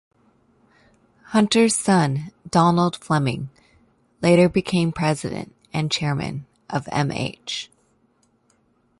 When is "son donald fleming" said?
1.75-3.51